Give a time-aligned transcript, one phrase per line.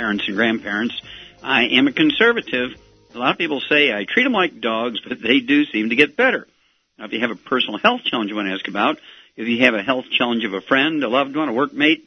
[0.00, 0.98] parents and grandparents.
[1.42, 2.70] I am a conservative.
[3.14, 5.94] A lot of people say I treat them like dogs, but they do seem to
[5.94, 6.48] get better.
[6.98, 8.98] Now, if you have a personal health challenge you want to ask about,
[9.36, 12.00] if you have a health challenge of a friend, a loved one, a workmate,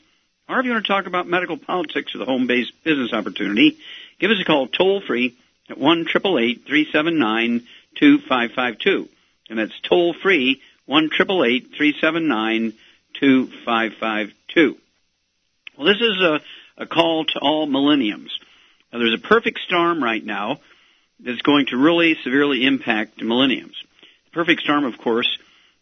[0.50, 3.78] or if you want to talk about medical politics or the home-based business opportunity,
[4.18, 5.38] give us a call toll free
[5.70, 7.68] at one triple eight three seven nine
[8.00, 9.08] two five five two,
[9.52, 12.74] and that's toll free one triple eight three seven nine
[13.20, 14.78] two five five two.
[15.78, 16.42] Well, this is a
[16.78, 18.32] a call to all millenniums.
[18.92, 20.60] Now, there's a perfect storm right now
[21.20, 23.76] that's going to really severely impact millenniums.
[24.26, 25.38] The perfect storm, of course,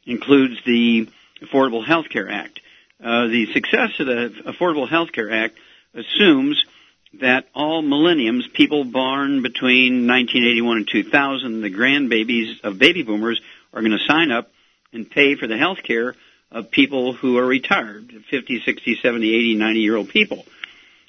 [0.06, 1.10] includes the
[1.42, 2.60] Affordable Health Care Act.
[3.04, 5.58] Uh, the success of the Affordable Health Care Act
[5.94, 6.64] assumes
[7.20, 13.42] that all millenniums, people born between 1981 and 2000, the grandbabies of baby boomers,
[13.74, 14.52] are going to sign up
[14.94, 16.16] and pay for the health care
[16.52, 20.46] of people who are retired, 50, 60, 70, 80, 90 year old people.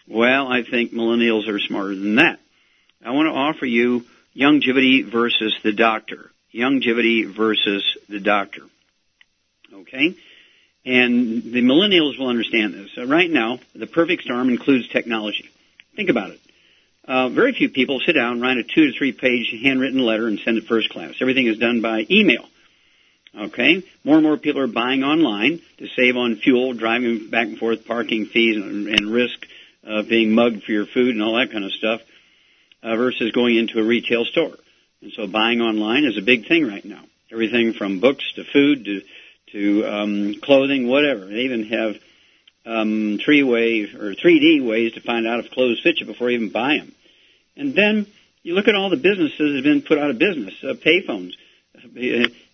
[0.09, 2.39] Well, I think millennials are smarter than that.
[3.05, 4.05] I want to offer you
[4.37, 6.31] Youngevity versus the doctor.
[6.55, 8.63] Youngevity versus the doctor.
[9.73, 10.15] Okay?
[10.85, 12.91] And the millennials will understand this.
[12.97, 15.51] Uh, right now, the perfect storm includes technology.
[15.97, 16.41] Think about it.
[17.07, 20.39] Uh, very few people sit down, write a two to three page handwritten letter, and
[20.41, 21.15] send it first class.
[21.21, 22.45] Everything is done by email.
[23.39, 23.83] Okay?
[24.05, 27.87] More and more people are buying online to save on fuel, driving back and forth,
[27.87, 29.47] parking fees, and, and risk
[29.87, 32.01] uh, being mugged for your food and all that kind of stuff,
[32.83, 34.57] uh, versus going into a retail store.
[35.01, 37.03] And so buying online is a big thing right now.
[37.31, 39.03] Everything from books to food to
[39.53, 41.27] to um, clothing, whatever.
[41.27, 41.97] They even have
[42.65, 46.37] um, three way or 3D ways to find out if clothes fit you before you
[46.37, 46.93] even buy them.
[47.57, 48.07] And then
[48.43, 50.55] you look at all the businesses that have been put out of business.
[50.63, 51.33] Uh, payphones.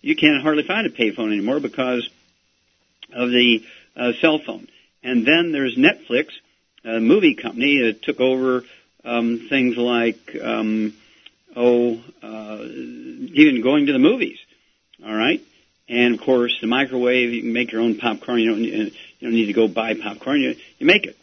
[0.01, 2.09] You can't hardly find a payphone anymore because
[3.13, 3.63] of the
[3.95, 4.67] uh, cell phone.
[5.03, 6.29] And then there's Netflix,
[6.83, 8.63] a movie company that took over
[9.03, 10.93] um, things like um,
[11.55, 14.37] oh, uh, even going to the movies.
[15.05, 15.41] All right,
[15.87, 17.31] and of course the microwave.
[17.33, 18.39] You can make your own popcorn.
[18.39, 18.91] You don't you
[19.21, 20.41] don't need to go buy popcorn.
[20.41, 21.17] You you make it.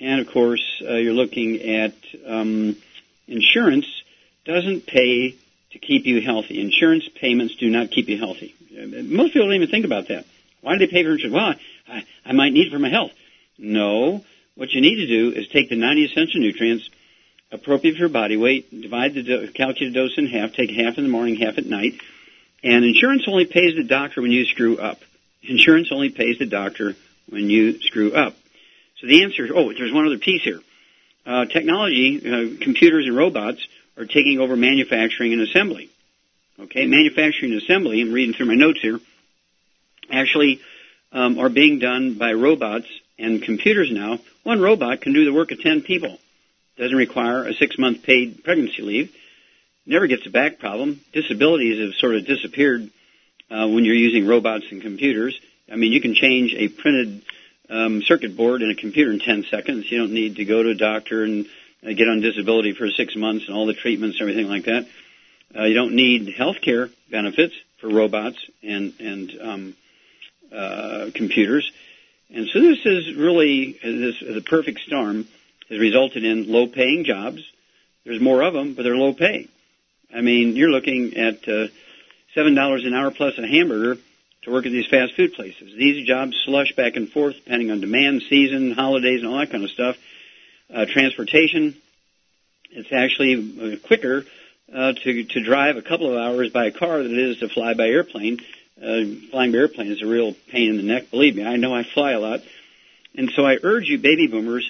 [0.00, 1.94] And of course uh, you're looking at
[2.26, 2.76] um,
[3.28, 3.86] insurance
[4.44, 5.36] doesn't pay
[5.72, 6.60] to keep you healthy.
[6.60, 8.54] Insurance payments do not keep you healthy.
[8.74, 10.24] Most people don't even think about that.
[10.60, 11.34] Why do they pay for insurance?
[11.34, 11.54] Well,
[11.88, 13.12] I, I might need it for my health.
[13.58, 14.24] No,
[14.54, 16.88] what you need to do is take the 90 essential nutrients
[17.50, 21.04] appropriate for your body weight, divide the do- calculated dose in half, take half in
[21.04, 21.94] the morning, half at night,
[22.62, 25.00] and insurance only pays the doctor when you screw up.
[25.42, 26.94] Insurance only pays the doctor
[27.28, 28.34] when you screw up.
[29.00, 30.60] So the answer, oh, there's one other piece here.
[31.26, 35.90] Uh, technology, uh, computers and robots are taking over manufacturing and assembly.
[36.58, 39.00] Okay, manufacturing and assembly, I'm reading through my notes here,
[40.10, 40.60] actually
[41.12, 42.86] um, are being done by robots
[43.18, 44.18] and computers now.
[44.42, 46.18] One robot can do the work of 10 people.
[46.76, 49.14] Doesn't require a six month paid pregnancy leave.
[49.86, 51.00] Never gets a back problem.
[51.12, 52.88] Disabilities have sort of disappeared
[53.50, 55.38] uh, when you're using robots and computers.
[55.70, 57.22] I mean, you can change a printed
[57.68, 59.90] um, circuit board in a computer in 10 seconds.
[59.90, 61.46] You don't need to go to a doctor and
[61.84, 64.86] uh, get on disability for six months and all the treatments and everything like that.
[65.56, 69.76] Uh, you don't need health care benefits for robots and and um,
[70.54, 71.70] uh, computers.
[72.34, 75.28] And so this is really this the perfect storm
[75.68, 77.42] has resulted in low paying jobs.
[78.04, 79.48] There's more of them, but they're low pay.
[80.14, 81.68] I mean, you're looking at uh,
[82.34, 84.00] seven dollars an hour plus a hamburger
[84.42, 85.74] to work at these fast food places.
[85.76, 89.64] These jobs slush back and forth depending on demand, season, holidays, and all that kind
[89.64, 89.96] of stuff.
[90.72, 91.76] Uh, transportation,
[92.70, 93.34] it's actually
[93.74, 94.24] uh, quicker
[94.74, 97.74] uh, to to drive a couple of hours by car than it is to fly
[97.74, 98.40] by airplane.
[98.82, 101.10] Uh, flying airplane is a real pain in the neck.
[101.10, 102.40] Believe me, I know I fly a lot,
[103.14, 104.68] and so I urge you, baby boomers,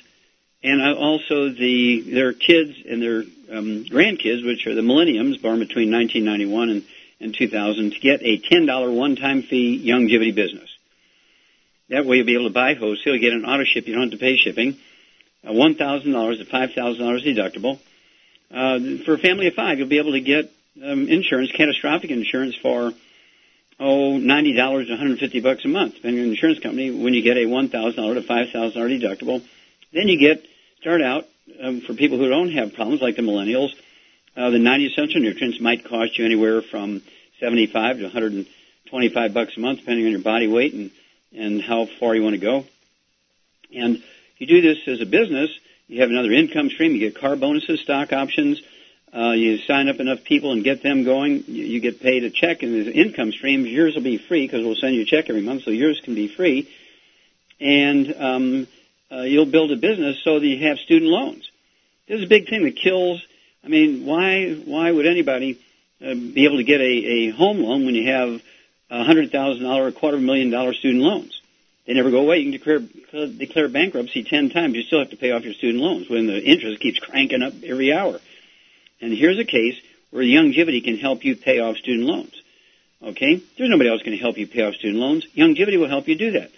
[0.63, 5.91] and also the their kids and their um, grandkids, which are the millenniums, born between
[5.91, 6.85] 1991 and,
[7.21, 10.69] and 2000, to get a $10 one-time fee Youngevity business.
[11.89, 14.13] That way you'll be able to buy wholesale, get an auto ship, you don't have
[14.13, 14.77] to pay shipping,
[15.45, 17.79] uh, $1,000 to $5,000 deductible.
[18.51, 20.51] Uh, for a family of five, you'll be able to get
[20.83, 22.93] um, insurance, catastrophic insurance for
[23.81, 26.91] oh ninety dollars to one hundred fifty bucks a month, depending on the insurance company.
[26.91, 29.45] When you get a one thousand dollar to five thousand dollar deductible,
[29.93, 30.45] then you get
[30.81, 31.25] start out
[31.61, 33.71] um, for people who don't have problems like the millennials.
[34.35, 37.03] Uh, the 90 essential nutrients might cost you anywhere from
[37.39, 40.91] 75 to 125 bucks a month, depending on your body weight and
[41.35, 42.65] and how far you want to go.
[43.75, 44.03] And
[44.39, 45.51] you do this as a business,
[45.89, 46.93] you have another income stream.
[46.93, 48.61] You get car bonuses, stock options.
[49.15, 51.45] Uh, you sign up enough people and get them going.
[51.47, 53.69] You, you get paid a check, and the income streams.
[53.69, 56.15] Yours will be free because we'll send you a check every month, so yours can
[56.15, 56.69] be free.
[57.61, 58.69] And um,
[59.11, 61.51] uh, you'll build a business so that you have student loans.
[62.09, 63.23] This is a big thing that kills.
[63.63, 65.61] I mean, why why would anybody
[66.01, 68.41] uh, be able to get a, a home loan when you have
[68.91, 71.39] a hundred thousand dollar, a quarter million dollar student loans?
[71.87, 72.39] They never go away.
[72.39, 74.75] You can declare declare bankruptcy ten times.
[74.75, 77.53] You still have to pay off your student loans when the interest keeps cranking up
[77.63, 78.19] every hour.
[79.03, 79.79] And here's a case
[80.11, 82.41] where Youngevity can help you pay off student loans.
[83.03, 83.43] Okay?
[83.59, 85.27] There's nobody else going to help you pay off student loans.
[85.37, 86.51] Youngevity will help you do that.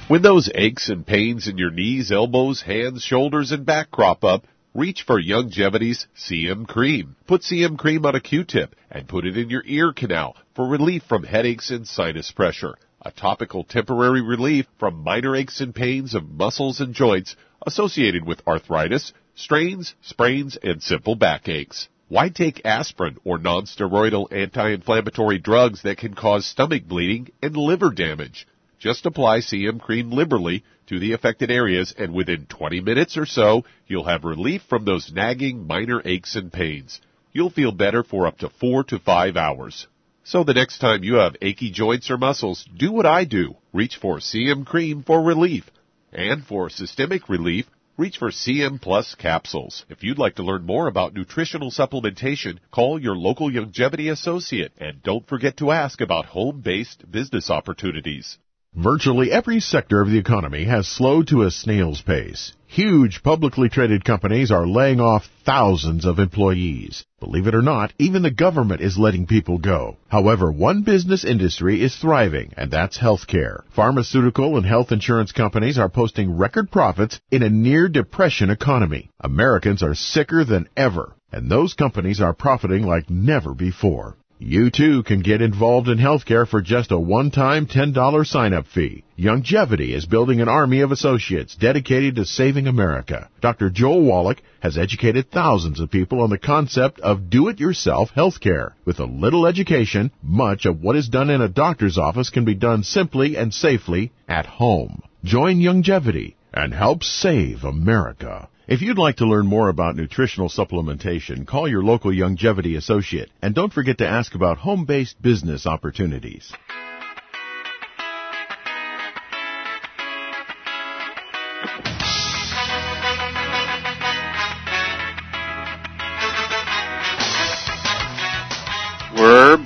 [0.06, 4.46] When those aches and pains in your knees, elbows, hands, shoulders, and back crop up,
[4.75, 7.16] reach for Youngevity's CM Cream.
[7.26, 11.02] Put CM Cream on a Q-tip and put it in your ear canal for relief
[11.08, 16.30] from headaches and sinus pressure a topical temporary relief from minor aches and pains of
[16.30, 17.36] muscles and joints
[17.66, 21.88] associated with arthritis, strains, sprains, and simple backaches.
[22.08, 28.46] Why take aspirin or nonsteroidal anti-inflammatory drugs that can cause stomach bleeding and liver damage?
[28.78, 33.64] Just apply CM cream liberally to the affected areas and within 20 minutes or so,
[33.87, 37.00] you'll have relief from those nagging minor aches and pains.
[37.32, 39.87] You'll feel better for up to four to five hours.
[40.26, 43.57] So the next time you have achy joints or muscles, do what I do.
[43.75, 45.71] Reach for CM Cream for relief.
[46.14, 47.66] And for systemic relief,
[47.99, 49.85] reach for CM Plus capsules.
[49.90, 55.02] If you'd like to learn more about nutritional supplementation, call your local Youngevity associate and
[55.02, 58.38] don't forget to ask about home-based business opportunities.
[58.76, 62.54] Virtually every sector of the economy has slowed to a snail's pace.
[62.66, 67.04] Huge publicly traded companies are laying off thousands of employees.
[67.21, 69.97] Believe it or not, even the government is letting people go.
[70.09, 73.62] However, one business industry is thriving, and that's healthcare.
[73.76, 79.09] Pharmaceutical and health insurance companies are posting record profits in a near depression economy.
[79.21, 84.16] Americans are sicker than ever, and those companies are profiting like never before.
[84.46, 89.02] You too can get involved in healthcare for just a one-time $10 sign-up fee.
[89.18, 93.30] Youngevity is building an army of associates dedicated to saving America.
[93.40, 93.70] Dr.
[93.70, 98.72] Joel Wallach has educated thousands of people on the concept of do-it-yourself healthcare.
[98.84, 102.54] With a little education, much of what is done in a doctor's office can be
[102.54, 105.00] done simply and safely at home.
[105.24, 108.49] Join Youngevity and help save America.
[108.66, 113.54] If you'd like to learn more about nutritional supplementation, call your local Youngevity associate and
[113.54, 116.52] don't forget to ask about home-based business opportunities.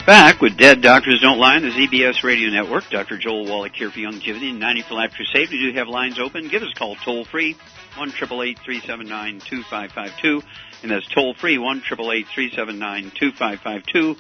[0.09, 2.89] Back with Dead Doctors Don't Lie on the ZBS Radio Network.
[2.89, 3.19] Dr.
[3.19, 5.51] Joel Wallach here for Youngevity and 90 for Life Crusade.
[5.51, 6.49] We do have lines open.
[6.49, 7.59] Give us a call toll free,
[7.99, 10.43] 1 379 2552
[10.83, 14.17] And that's toll free, 1 379 2552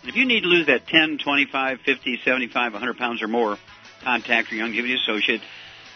[0.00, 3.58] And if you need to lose that 10, 25, 50, 75, 100 pounds or more,
[4.00, 5.42] contact your Youngevity associate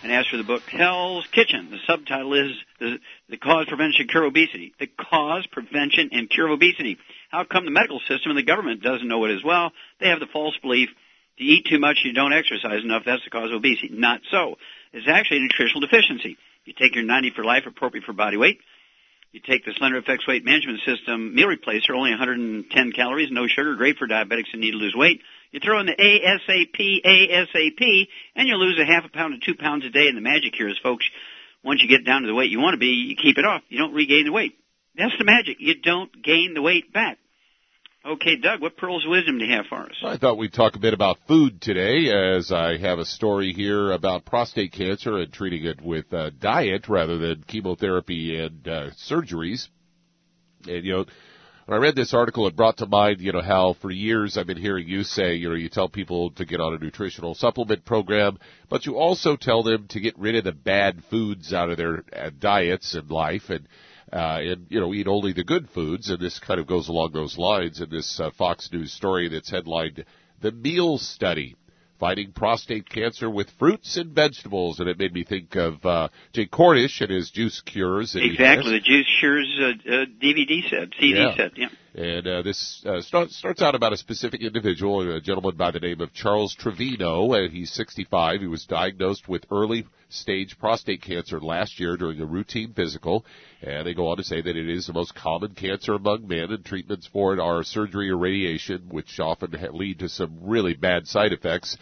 [0.03, 1.71] and as for the book Hell's Kitchen.
[1.71, 4.75] The subtitle is the, Cause, Prevention, Cure Obesity.
[4.79, 6.99] The Cause, Prevention, and Cure of Obesity.
[7.31, 9.73] How come the medical system and the government doesn't know it as well?
[10.01, 10.89] They have the false belief
[11.39, 13.89] to eat too much, you don't exercise enough, that's the cause of obesity.
[13.91, 14.57] Not so.
[14.93, 16.37] It's actually a nutritional deficiency.
[16.65, 18.59] You take your 90 for life, appropriate for body weight.
[19.33, 23.75] You take the Slender FX Weight Management System meal replacer, only 110 calories, no sugar,
[23.77, 25.23] great for diabetics who need to lose weight.
[25.53, 29.57] You throw in the ASAP, ASAP, and you lose a half a pound to two
[29.57, 30.09] pounds a day.
[30.09, 31.05] And the magic here is, folks,
[31.63, 33.63] once you get down to the weight you want to be, you keep it off.
[33.69, 34.59] You don't regain the weight.
[34.97, 35.59] That's the magic.
[35.61, 37.19] You don't gain the weight back.
[38.05, 39.95] Okay, Doug, what pearls of wisdom do you have for us?
[40.05, 43.93] I thought we'd talk a bit about food today, as I have a story here
[43.93, 49.69] about prostate cancer and treating it with uh, diet rather than chemotherapy and uh, surgeries.
[50.67, 51.05] And you know,
[51.73, 54.47] when I read this article, it brought to mind, you know, how for years I've
[54.47, 57.87] been hearing you say, you know, you tell people to get on a nutritional supplement
[57.87, 58.39] program,
[58.69, 62.05] but you also tell them to get rid of the bad foods out of their
[62.15, 63.67] uh, diets and life, and
[64.13, 66.11] uh, and you know eat only the good foods.
[66.11, 69.49] And this kind of goes along those lines in this uh, Fox News story that's
[69.49, 70.05] headlined
[70.43, 71.57] "The Meal Study."
[72.03, 76.49] Fighting prostate cancer with fruits and vegetables, and it made me think of uh, Jay
[76.49, 78.17] Kordich and his juice cures.
[78.17, 81.37] Exactly, the juice cures uh, uh, DVD set, CD yeah.
[81.37, 81.69] set, yeah.
[81.95, 85.79] And uh, this uh, start, starts out about a specific individual, a gentleman by the
[85.79, 87.35] name of Charles Trevino.
[87.35, 88.41] and he's 65.
[88.41, 93.25] He was diagnosed with early stage prostate cancer last year during a routine physical.
[93.63, 96.51] And they go on to say that it is the most common cancer among men,
[96.51, 101.07] and treatments for it are surgery or radiation, which often lead to some really bad
[101.07, 101.77] side effects.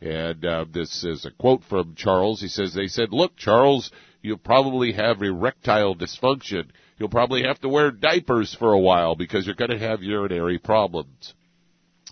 [0.00, 2.40] And uh, this is a quote from Charles.
[2.40, 3.90] He says, "They said, look, Charles,
[4.20, 6.66] you probably have erectile dysfunction."
[6.98, 10.58] You'll probably have to wear diapers for a while because you're going to have urinary
[10.58, 11.34] problems.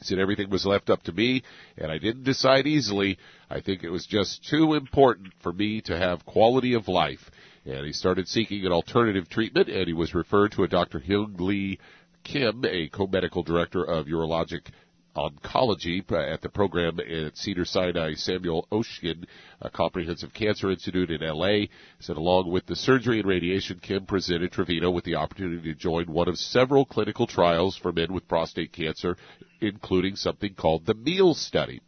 [0.05, 1.43] He said everything was left up to me,
[1.79, 3.17] and I didn't decide easily.
[3.49, 7.31] I think it was just too important for me to have quality of life.
[7.65, 11.01] And he started seeking an alternative treatment, and he was referred to a Dr.
[11.01, 11.79] Hyung Lee
[12.23, 14.67] Kim, a co-medical director of urologic
[15.17, 19.27] oncology uh, at the program at Cedar Sinai Samuel Oschin
[19.73, 21.67] Comprehensive Cancer Institute in LA.
[22.01, 26.07] Said along with the surgery and radiation, Kim presented Trevino with the opportunity to join
[26.07, 29.17] one of several clinical trials for men with prostate cancer,
[29.61, 31.81] including something called the MEAL study.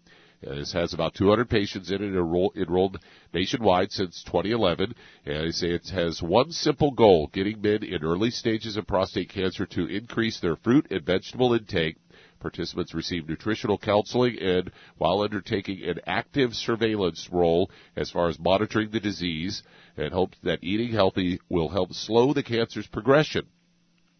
[0.46, 2.98] Uh, this has about 200 patients in it enrolled
[3.34, 4.94] nationwide since 2011.
[5.24, 9.30] And they say it has one simple goal, getting men in early stages of prostate
[9.30, 11.96] cancer to increase their fruit and vegetable intake
[12.38, 18.90] Participants receive nutritional counseling and while undertaking an active surveillance role as far as monitoring
[18.90, 19.62] the disease
[19.96, 23.46] and hope that eating healthy will help slow the cancer's progression.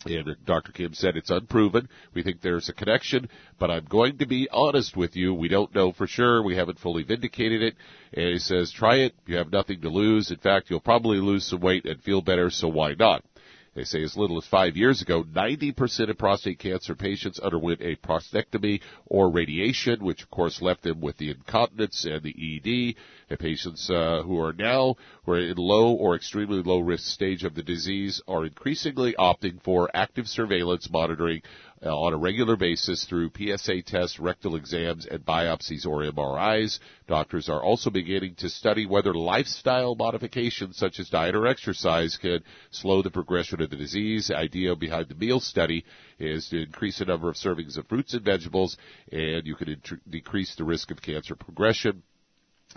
[0.07, 0.73] And Dr.
[0.73, 1.89] Kim said it's unproven.
[2.15, 5.35] We think there's a connection, but I'm going to be honest with you.
[5.35, 6.43] We don't know for sure.
[6.43, 7.75] We haven't fully vindicated it.
[8.13, 9.15] And he says, try it.
[9.27, 10.31] You have nothing to lose.
[10.31, 13.25] In fact, you'll probably lose some weight and feel better, so why not?
[13.77, 17.95] They say as little as five years ago, 90% of prostate cancer patients underwent a
[17.97, 22.95] prostatectomy or radiation, which of course left them with the incontinence and the ED.
[23.29, 27.45] And patients uh, who are now who are in low or extremely low risk stage
[27.45, 31.43] of the disease are increasingly opting for active surveillance monitoring
[31.85, 36.79] uh, on a regular basis through PSA tests, rectal exams, and biopsies or MRIs.
[37.07, 42.43] Doctors are also beginning to study whether lifestyle modifications such as diet or exercise can
[42.71, 44.29] slow the progression of the disease.
[44.29, 45.85] The idea behind the meal study
[46.19, 48.77] is to increase the number of servings of fruits and vegetables,
[49.13, 52.03] and you can int- decrease the risk of cancer progression.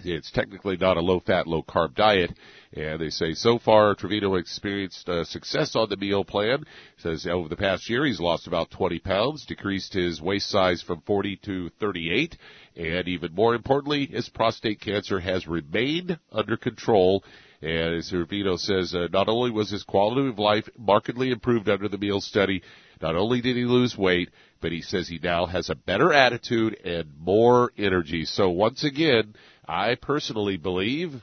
[0.03, 2.31] It's technically not a low fat, low carb diet.
[2.73, 6.65] And they say so far Trevino experienced uh, success on the meal plan.
[6.97, 11.01] says over the past year he's lost about 20 pounds, decreased his waist size from
[11.01, 12.37] 40 to 38.
[12.75, 17.23] And even more importantly, his prostate cancer has remained under control.
[17.61, 21.89] And as Trevino says, uh, not only was his quality of life markedly improved under
[21.89, 22.61] the meal study,
[23.01, 24.29] not only did he lose weight,
[24.61, 28.25] but he says he now has a better attitude and more energy.
[28.25, 29.35] So once again,
[29.69, 31.13] I personally believe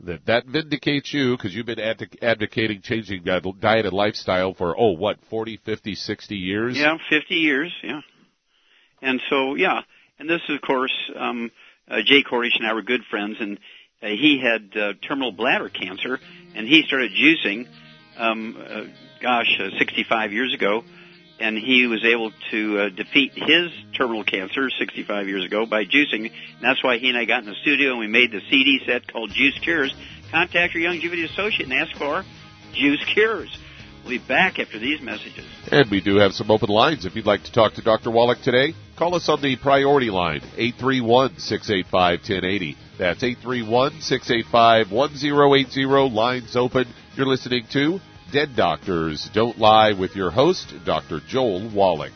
[0.00, 1.78] that that vindicates you because you've been
[2.22, 6.78] advocating changing diet and lifestyle for oh what 40 50 60 years?
[6.78, 8.00] Yeah 50 years yeah.
[9.02, 9.82] And so yeah.
[10.18, 11.50] And this of course um
[11.86, 13.58] uh, Jay Kordich and i were good friends and
[14.02, 16.18] uh, he had uh, terminal bladder cancer
[16.54, 17.68] and he started juicing
[18.16, 18.84] um, uh,
[19.20, 20.82] gosh, uh, 65 years ago,
[21.38, 26.30] and he was able to uh, defeat his terminal cancer 65 years ago by juicing.
[26.30, 28.80] And that's why he and I got in the studio and we made the CD
[28.86, 29.94] set called Juice Cures.
[30.30, 32.24] Contact your Youngevity associate and ask for
[32.72, 33.56] Juice Cures.
[34.02, 35.44] We'll be back after these messages.
[35.70, 37.04] And we do have some open lines.
[37.04, 38.10] If you'd like to talk to Dr.
[38.10, 42.76] Wallach today, call us on the priority line, 831-685-1080.
[42.98, 46.12] That's 831-685-1080.
[46.12, 46.86] Lines open.
[47.16, 48.00] You're listening to
[48.32, 51.20] Dead Doctors Don't Lie with your host, Dr.
[51.28, 52.12] Joel Wallach.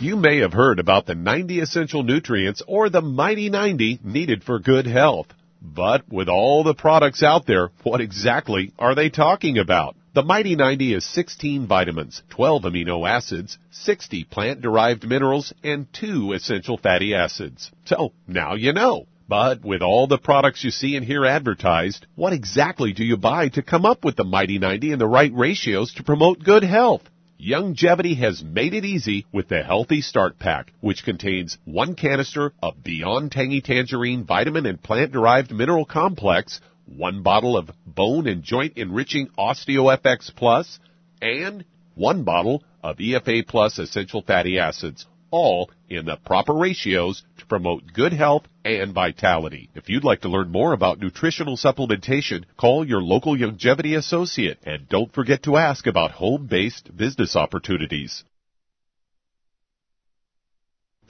[0.00, 4.58] You may have heard about the 90 essential nutrients or the Mighty 90 needed for
[4.58, 5.28] good health.
[5.62, 9.94] But with all the products out there, what exactly are they talking about?
[10.12, 16.76] The Mighty 90 is 16 vitamins, 12 amino acids, 60 plant-derived minerals, and 2 essential
[16.76, 17.70] fatty acids.
[17.84, 19.06] So, now you know.
[19.28, 23.50] But with all the products you see and hear advertised, what exactly do you buy
[23.50, 27.02] to come up with the Mighty 90 and the right ratios to promote good health?
[27.40, 32.82] Youngevity has made it easy with the Healthy Start Pack, which contains one canister of
[32.82, 36.60] Beyond Tangy Tangerine vitamin and plant-derived mineral complex,
[36.96, 40.78] one bottle of bone and joint enriching OsteoFX Plus,
[41.22, 47.46] and one bottle of EFA Plus essential fatty acids, all in the proper ratios to
[47.46, 49.70] promote good health and vitality.
[49.74, 54.88] If you'd like to learn more about nutritional supplementation, call your local Youngevity associate and
[54.88, 58.24] don't forget to ask about home-based business opportunities.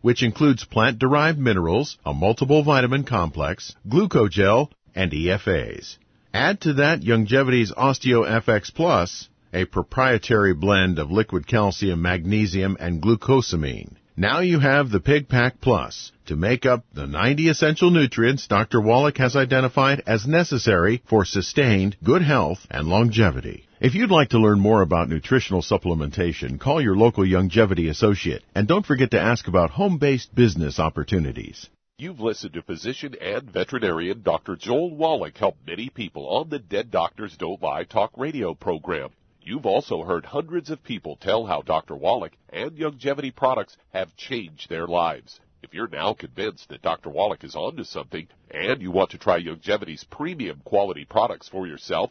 [0.00, 5.96] which includes plant-derived minerals, a multiple vitamin complex, glucogel, and EFAs.
[6.32, 13.96] Add to that Youngevity's OsteoFX Plus, a proprietary blend of liquid calcium, magnesium, and glucosamine.
[14.16, 18.80] Now you have the Pig Pack Plus to make up the 90 essential nutrients Dr.
[18.80, 23.66] Wallach has identified as necessary for sustained good health and longevity.
[23.80, 28.68] If you'd like to learn more about nutritional supplementation, call your local Youngevity associate and
[28.68, 31.66] don't forget to ask about home-based business opportunities.
[31.96, 34.56] You've listened to physician and veterinarian Dr.
[34.56, 39.12] Joel Wallach help many people on the Dead Doctors Don't Lie talk radio program.
[39.40, 41.96] You've also heard hundreds of people tell how Dr.
[41.96, 45.40] Wallach and Youngevity products have changed their lives.
[45.62, 47.08] If you're now convinced that Dr.
[47.08, 52.10] Wallach is onto something and you want to try Youngevity's premium quality products for yourself,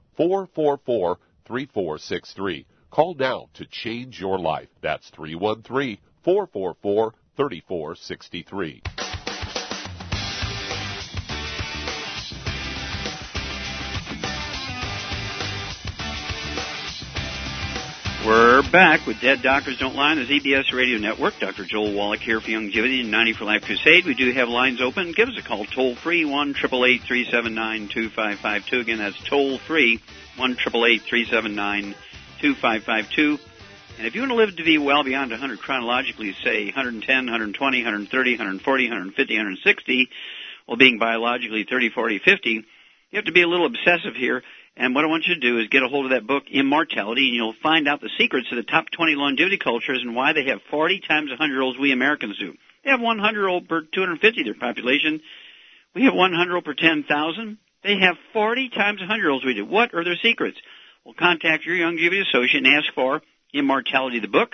[0.19, 2.65] 313-444-3463.
[2.89, 4.67] Call now to change your life.
[4.81, 7.11] That's 313-444-3463.
[7.37, 9.00] We're
[18.71, 21.37] back with Dead Doctors Don't Lie on the ZBS Radio Network.
[21.39, 21.65] Dr.
[21.65, 24.05] Joel Wallach here for Youngevity and 90 for Life Crusade.
[24.05, 25.11] We do have lines open.
[25.11, 28.65] Give us a call toll free one triple eight three seven nine two five five
[28.65, 28.79] two.
[28.79, 29.99] Again, that's toll free
[30.37, 31.95] one triple eight three seven nine
[32.39, 33.39] two five five two.
[33.97, 37.77] And if you want to live to be well beyond 100 chronologically, say 110, 120,
[37.77, 40.09] 130, 140, 150, 160,
[40.65, 42.63] while being biologically 30, 40, 50, you
[43.13, 44.43] have to be a little obsessive here
[44.81, 47.27] and what I want you to do is get a hold of that book, Immortality,
[47.27, 50.45] and you'll find out the secrets of the top 20 longevity cultures and why they
[50.45, 52.53] have 40 times the 100-year-olds we Americans do.
[52.83, 55.21] They have 100-year-old per 250 their population.
[55.93, 57.57] We have 100-year-old per 10,000.
[57.83, 59.67] They have 40 times the 100-year-olds we do.
[59.67, 60.57] What are their secrets?
[61.05, 63.21] Well, contact your Youngevity associate and ask for
[63.53, 64.49] Immortality, the book.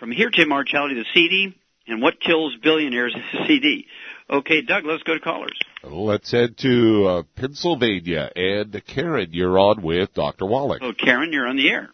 [0.00, 1.54] From here to Immortality, the CD,
[1.86, 3.86] and What Kills Billionaires, the CD.
[4.28, 5.58] Okay, Doug, let's go to callers.
[5.82, 8.30] Let's head to uh, Pennsylvania.
[8.34, 10.46] And Karen, you're on with Dr.
[10.46, 10.80] Wallach.
[10.82, 11.90] Oh, Karen, you're on the air.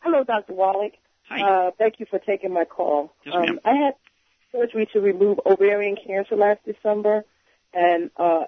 [0.00, 0.54] Hello, Dr.
[0.54, 0.92] Wallach.
[1.28, 1.42] Hi.
[1.42, 3.12] Uh, thank you for taking my call.
[3.24, 3.50] Yes, ma'am.
[3.50, 3.94] Um, I had
[4.52, 7.24] surgery to remove ovarian cancer last December,
[7.72, 8.44] and uh,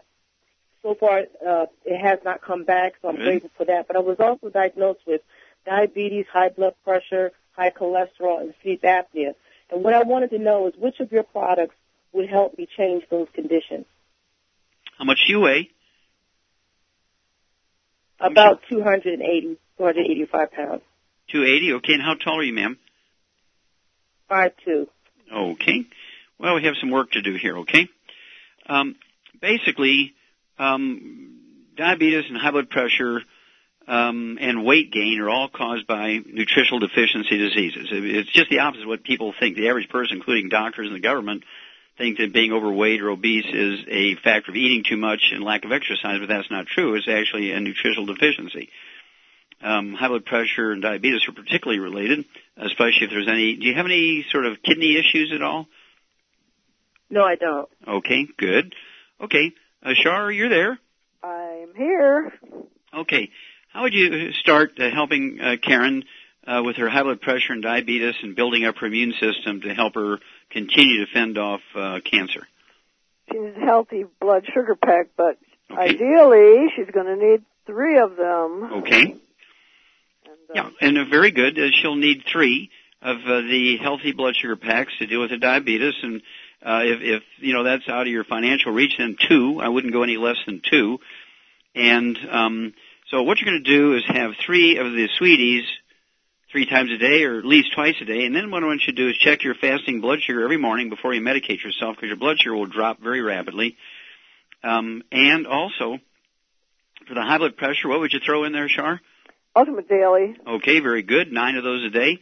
[0.82, 3.24] so far uh, it has not come back, so I'm Good.
[3.24, 3.86] grateful for that.
[3.86, 5.22] But I was also diagnosed with
[5.64, 9.34] diabetes, high blood pressure, high cholesterol, and sleep apnea.
[9.70, 11.74] And what I wanted to know is which of your products
[12.12, 13.86] would help me change those conditions.
[14.98, 15.70] How much do you weigh?
[18.20, 20.82] About 280, 285 pounds.
[21.32, 21.72] 280.
[21.74, 22.78] Okay, and how tall are you, ma'am?
[24.28, 24.88] Five two.
[25.32, 25.84] Okay.
[26.38, 27.88] Well, we have some work to do here, okay?
[28.68, 28.96] Um,
[29.40, 30.14] basically,
[30.58, 31.40] um,
[31.76, 33.20] diabetes and high blood pressure
[33.86, 37.88] um, and weight gain are all caused by nutritional deficiency diseases.
[37.90, 39.56] It's just the opposite of what people think.
[39.56, 41.44] The average person, including doctors and the government,
[41.98, 45.64] think that being overweight or obese is a factor of eating too much and lack
[45.64, 46.94] of exercise, but that's not true.
[46.94, 48.70] It's actually a nutritional deficiency.
[49.62, 52.24] Um, high blood pressure and diabetes are particularly related,
[52.56, 53.56] especially if there's any.
[53.56, 55.66] Do you have any sort of kidney issues at all?
[57.08, 57.68] No, I don't.
[57.86, 58.74] Okay, good.
[59.20, 60.78] Okay, uh, Shar, you're there.
[61.22, 62.32] I'm here.
[62.92, 63.30] Okay,
[63.74, 66.04] how would you start uh, helping uh, Karen
[66.46, 69.74] uh, with her high blood pressure and diabetes and building up her immune system to
[69.74, 70.18] help her
[70.50, 72.46] continue to fend off uh, cancer?
[73.30, 75.38] She's a healthy blood sugar pack, but
[75.70, 75.94] Okay.
[75.94, 78.64] ideally she's going to need three of them.
[78.74, 79.02] Okay.
[79.02, 79.20] And,
[80.30, 81.58] uh, Yeah, and uh, very good.
[81.58, 82.70] Uh, she'll need three
[83.02, 86.22] of uh, the healthy blood sugar packs to deal with the diabetes, and
[86.62, 89.58] uh, if, if you know that's out of your financial reach, then two.
[89.60, 90.98] I wouldn't go any less than two.
[91.74, 92.74] And um,
[93.14, 95.62] so what you're going to do is have three of the sweeties
[96.50, 98.24] three times a day, or at least twice a day.
[98.24, 100.56] And then what I want you to do is check your fasting blood sugar every
[100.56, 103.76] morning before you medicate yourself, because your blood sugar will drop very rapidly.
[104.64, 105.98] Um, and also
[107.06, 109.00] for the high blood pressure, what would you throw in there, Shar?
[109.54, 110.36] Ultimate Daily.
[110.44, 111.30] Okay, very good.
[111.30, 112.18] Nine of those a day.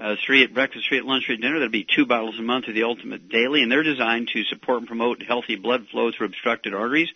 [0.00, 1.58] Uh, three at breakfast, three at lunch, three at dinner.
[1.58, 4.78] That'll be two bottles a month of the Ultimate Daily, and they're designed to support
[4.78, 7.10] and promote healthy blood flow through obstructed arteries,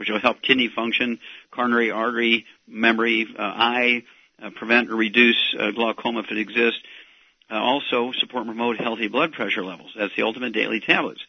[0.00, 1.18] which will help kidney function,
[1.50, 4.02] coronary artery, memory, uh, eye,
[4.42, 6.80] uh, prevent or reduce uh, glaucoma if it exists.
[7.50, 9.90] Uh, also, support and promote healthy blood pressure levels.
[9.94, 11.20] That's the Ultimate Daily tablets.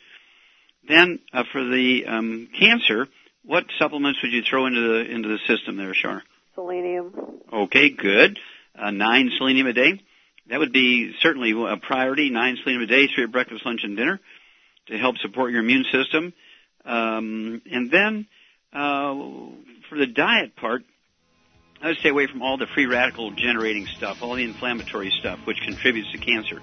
[0.87, 3.09] Then, uh, for the um, cancer,
[3.43, 6.23] what supplements would you throw into the into the system there, Shar?
[6.55, 7.13] Selenium.
[7.51, 8.39] Okay, good.
[8.73, 10.01] Uh, nine selenium a day.
[10.49, 12.29] That would be certainly a priority.
[12.29, 14.21] Nine selenium a day, three at breakfast, lunch, and dinner,
[14.87, 16.33] to help support your immune system.
[16.85, 18.27] Um, and then
[18.73, 19.13] uh,
[19.89, 20.83] for the diet part,
[21.81, 25.39] I would stay away from all the free radical generating stuff, all the inflammatory stuff,
[25.45, 26.61] which contributes to cancer.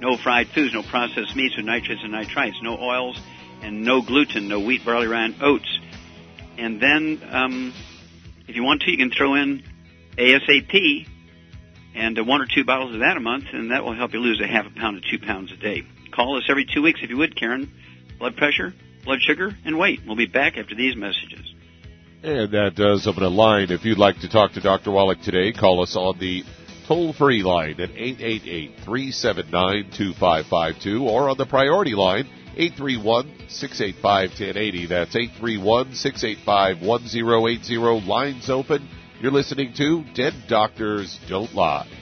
[0.00, 3.20] No fried foods, no processed meats with nitrates and nitrites, no oils,
[3.60, 5.78] and no gluten, no wheat, barley, rye, oats.
[6.58, 7.72] And then, um,
[8.48, 9.62] if you want to, you can throw in
[10.16, 11.06] ASAP
[11.94, 14.20] and uh, one or two bottles of that a month, and that will help you
[14.20, 15.82] lose a half a pound to two pounds a day.
[16.10, 17.70] Call us every two weeks if you would, Karen.
[18.18, 20.00] Blood pressure, blood sugar, and weight.
[20.06, 21.54] We'll be back after these messages.
[22.22, 23.70] And that does open a line.
[23.70, 24.92] If you'd like to talk to Dr.
[24.92, 26.44] Wallach today, call us on the
[26.86, 34.86] toll free line at 888 379 2552 or on the priority line 831 685 1080.
[34.86, 38.06] That's 831 685 1080.
[38.06, 38.88] Lines open.
[39.20, 42.01] You're listening to Dead Doctors Don't Lie.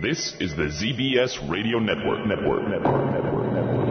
[0.00, 2.26] This is the ZBS Radio Network.
[2.26, 2.66] Network.
[2.66, 3.12] Network.
[3.12, 3.52] Network.
[3.52, 3.90] Network.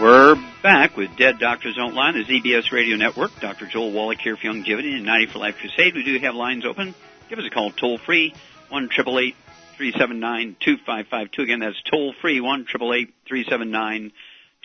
[0.00, 3.32] We're back with Dead Doctors Don't Lie, the ZBS Radio Network.
[3.42, 3.66] Dr.
[3.66, 5.94] Joel Wallach here for Youngevity and 90 for Life Crusade.
[5.94, 6.94] We do have lines open.
[7.28, 8.32] Give us a call toll free,
[8.74, 11.42] 1 379 2552.
[11.42, 14.10] Again, that's toll free, 1 379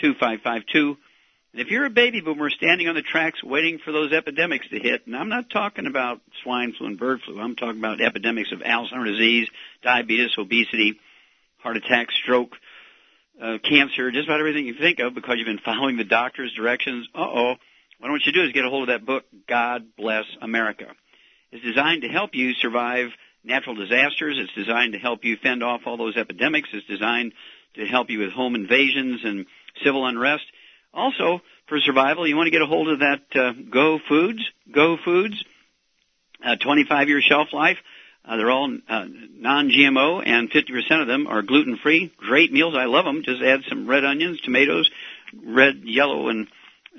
[0.01, 0.97] 2552.
[1.53, 4.79] And if you're a baby boomer standing on the tracks waiting for those epidemics to
[4.79, 8.51] hit, and I'm not talking about swine flu and bird flu, I'm talking about epidemics
[8.51, 9.47] of Alzheimer's disease,
[9.83, 10.99] diabetes, obesity,
[11.59, 12.53] heart attack, stroke,
[13.39, 17.07] uh, cancer, just about everything you think of because you've been following the doctor's directions.
[17.13, 17.57] Uh-oh.
[17.99, 20.25] What I want you to do is get a hold of that book, God Bless
[20.41, 20.87] America.
[21.51, 23.09] It's designed to help you survive
[23.43, 24.37] natural disasters.
[24.39, 26.69] It's designed to help you fend off all those epidemics.
[26.73, 27.33] It's designed
[27.75, 29.45] to help you with home invasions and
[29.83, 30.43] civil unrest.
[30.93, 34.39] Also, for survival, you want to get a hold of that uh, Go Foods.
[34.71, 35.43] Go Foods,
[36.43, 37.77] uh, 25 year shelf life.
[38.25, 42.13] Uh, they're all uh, non-GMO, and 50% of them are gluten-free.
[42.17, 42.75] Great meals.
[42.77, 43.23] I love them.
[43.23, 44.89] Just add some red onions, tomatoes,
[45.43, 46.47] red, yellow, and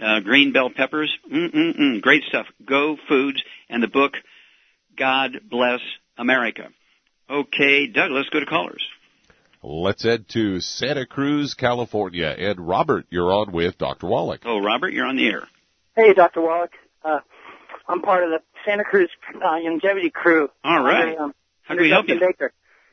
[0.02, 1.14] uh, green bell peppers.
[1.30, 2.00] Mm-mm-mm.
[2.00, 2.46] Great stuff.
[2.64, 4.14] Go Foods, and the book,
[4.96, 5.80] God Bless
[6.20, 6.68] America.
[7.28, 8.82] Okay, Doug, let's go to callers.
[9.62, 12.28] Let's head to Santa Cruz, California.
[12.38, 14.06] And Robert, you're on with Dr.
[14.06, 14.42] Wallach.
[14.44, 15.48] Oh, Robert, you're on the air.
[15.96, 16.40] Hey, Dr.
[16.40, 16.72] Wallach.
[17.04, 17.20] Uh,
[17.88, 20.48] I'm part of the Santa Cruz uh, Youngevity crew.
[20.64, 21.08] All right.
[21.08, 22.26] Under, um, How can we help Justin you?
[22.28, 22.52] Baker.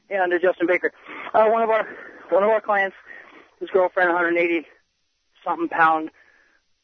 [0.10, 0.92] Yeah, under Justin Baker.
[1.34, 1.88] Uh, one of our
[2.30, 2.96] one of our clients,
[3.60, 4.66] his girlfriend, 180
[5.46, 6.12] something pound,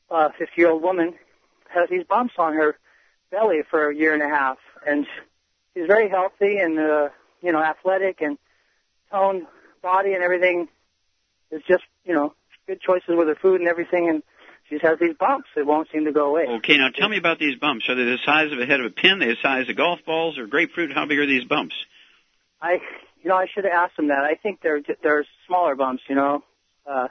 [0.09, 1.13] uh, 50 year old woman,
[1.69, 2.77] has these bumps on her
[3.31, 5.05] belly for a year and a half, and
[5.73, 7.09] she's very healthy and uh,
[7.41, 8.37] you know athletic and
[9.11, 9.43] toned
[9.81, 10.67] body and everything
[11.51, 12.33] is just you know
[12.67, 14.23] good choices with her food and everything, and
[14.69, 16.45] she just has these bumps that won't seem to go away.
[16.59, 17.85] Okay, now tell me about these bumps.
[17.89, 19.19] Are they the size of a head of a pin?
[19.19, 20.91] They the size of golf balls or grapefruit?
[20.93, 21.75] How big are these bumps?
[22.61, 22.77] I,
[23.21, 24.23] you know, I should have asked him that.
[24.23, 26.43] I think they're they're smaller bumps, you know,
[26.89, 27.07] uh,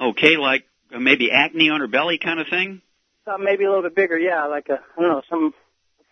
[0.00, 2.82] Okay, like uh, maybe acne on her belly kind of thing?
[3.24, 4.18] some maybe a little bit bigger.
[4.18, 5.54] Yeah, like a I don't know some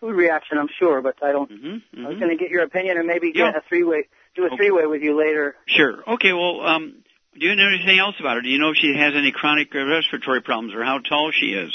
[0.05, 0.57] food reaction.
[0.57, 1.49] I'm sure, but I don't.
[1.51, 3.51] Mm-hmm, I was going to get your opinion and maybe Yeah.
[3.51, 4.57] get a three way, do a Okay.
[4.57, 5.55] three way with you later.
[5.65, 6.03] Sure.
[6.07, 8.41] Okay, well, um, do you know anything else about her?
[8.41, 11.71] Do you know if she has any chronic respiratory problems or how tall she is?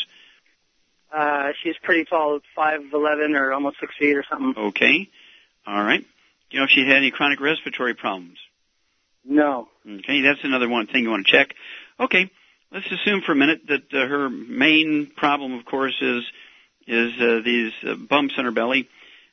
[1.13, 4.55] Uh, she's pretty tall, five eleven or almost six feet or something.
[4.69, 5.09] Okay.
[5.67, 6.01] All right.
[6.01, 6.07] Do
[6.57, 8.39] you know if she had any chronic respiratory problems?
[9.25, 9.69] No.
[9.85, 11.55] Okay, that's another one thing you want to check.
[11.99, 12.31] Okay,
[12.73, 16.23] let's assume for a minute that uh, her main problem, of course, is
[16.91, 18.89] is uh, these uh, bumps in her belly.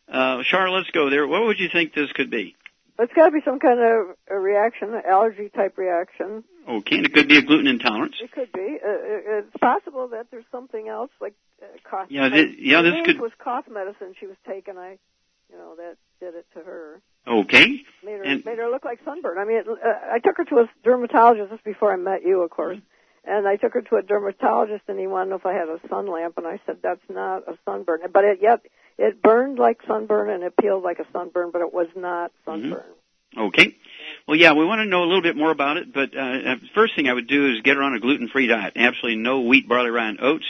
[0.08, 1.28] Uh, Char, let's go there.
[1.28, 2.56] What would you think this could be?
[3.00, 6.44] It's got to be some kind of a reaction, an allergy type reaction.
[6.68, 8.16] Okay, and it could be a gluten intolerance.
[8.22, 8.78] It could be.
[8.84, 12.08] Uh, uh, it's possible that there's something else like uh, cough.
[12.10, 14.78] Yeah, thi- yeah, this could- it was cough medicine she was taking.
[14.78, 14.98] I
[15.52, 17.02] You know, that did it to her.
[17.28, 17.84] Okay.
[18.04, 19.38] Made her And- made her look like sunburn.
[19.38, 19.76] I mean, it, uh,
[20.12, 22.80] I took her to a dermatologist just before I met you, of course.
[23.30, 25.68] And I took her to a dermatologist, and he wanted to know if I had
[25.68, 28.00] a sun lamp, and I said that's not a sunburn.
[28.12, 28.62] But it yet
[28.98, 32.86] it burned like sunburn, and it peeled like a sunburn, but it was not sunburn.
[33.38, 33.76] Okay.
[34.28, 36.56] Well, yeah, we want to know a little bit more about it, but uh, uh,
[36.74, 38.74] first thing I would do is get her on a gluten-free diet.
[38.76, 40.46] Absolutely no wheat, barley, rye, and oats,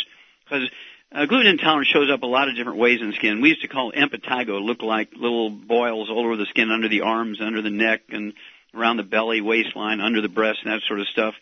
[0.46, 0.70] because
[1.12, 3.42] uh, gluten intolerance shows up a lot of different ways in skin.
[3.42, 7.02] We used to call impetigo, look like little boils all over the skin, under the
[7.02, 8.34] arms, under the neck, and
[8.74, 11.34] around the belly, waistline, under the breast, and that sort of stuff.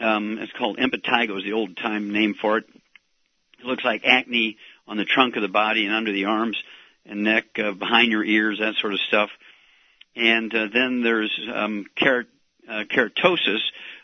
[0.00, 2.64] Um, it's called impetigo is the old time name for it.
[3.60, 4.56] It looks like acne
[4.86, 6.56] on the trunk of the body and under the arms
[7.04, 9.30] and neck, uh, behind your ears, that sort of stuff.
[10.14, 12.20] And uh, then there's um, uh,
[12.68, 13.60] keratosis,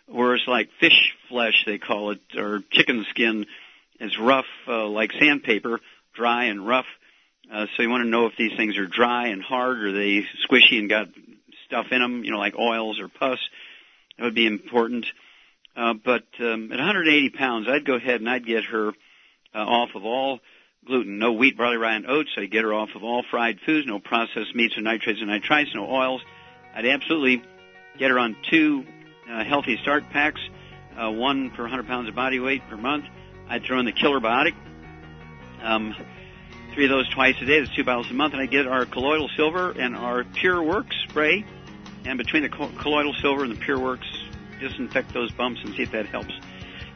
[0.06, 3.46] where it's like fish flesh, they call it, or chicken skin.
[4.00, 5.80] It's rough uh, like sandpaper,
[6.14, 6.86] dry and rough.
[7.52, 10.24] Uh, so you want to know if these things are dry and hard, or they
[10.48, 11.08] squishy and got
[11.66, 13.38] stuff in them, you know, like oils or pus.
[14.18, 15.04] That would be important.
[15.04, 15.10] Uh,
[15.74, 18.88] but um, at 180 pounds, I'd go ahead and I'd get her
[19.54, 20.40] uh, off of all
[20.84, 22.30] gluten, no wheat, barley, rye, and oats.
[22.36, 25.74] I'd get her off of all fried foods, no processed meats or nitrates and nitrites,
[25.74, 26.22] no oils.
[26.74, 27.42] I'd absolutely
[27.98, 28.84] get her on two
[29.30, 30.40] uh, healthy start packs,
[30.96, 33.04] uh, one per 100 pounds of body weight per month.
[33.48, 34.54] I'd throw in the Killer Biotic,
[35.62, 35.94] um,
[36.74, 37.60] three of those twice a day.
[37.60, 40.96] That's two bottles a month, and I get our colloidal silver and our Pure Works
[41.08, 41.44] spray.
[42.04, 44.06] And between the colloidal silver and the Pure Works,
[44.60, 46.32] disinfect those bumps and see if that helps.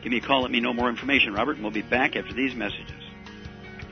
[0.03, 0.43] Give me a call.
[0.43, 2.93] Let me know more information, Robert, and we'll be back after these messages.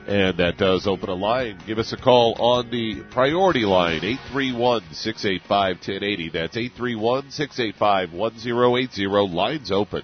[0.07, 1.59] And that does open a line.
[1.67, 3.99] Give us a call on the priority line,
[4.31, 6.31] 831-685-1080.
[6.31, 9.33] That's 831-685-1080.
[9.33, 10.03] Lines open.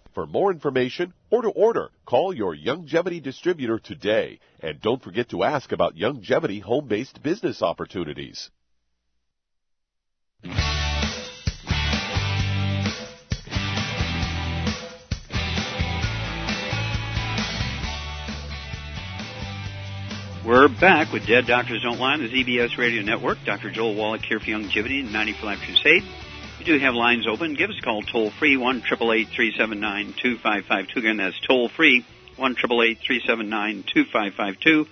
[0.13, 4.39] For more information or to order, call your Youngevity distributor today.
[4.59, 8.49] And don't forget to ask about Youngevity home-based business opportunities.
[20.45, 23.37] We're back with Dead Doctors Don't Lie on the ZBS Radio Network.
[23.45, 23.71] Dr.
[23.71, 26.03] Joel Wallach here for Youngevity and 90 for Life Crusade.
[26.61, 27.55] We do have lines open.
[27.55, 30.99] Give us a call toll free, 1 379 2552.
[30.99, 32.05] Again, that's toll free,
[32.35, 34.85] 1 379 2552.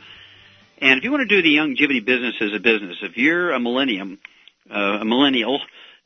[0.80, 3.60] And if you want to do the Youngevity business as a business, if you're a
[3.60, 4.18] millennium,
[4.68, 5.62] uh, a millennial,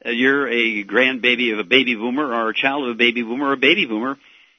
[0.05, 3.47] uh, you're a grandbaby of a baby boomer or a child of a baby boomer
[3.47, 4.17] or a baby boomer,